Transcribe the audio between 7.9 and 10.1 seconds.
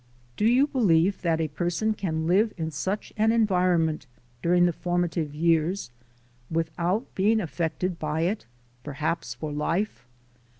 by it, perhaps for life?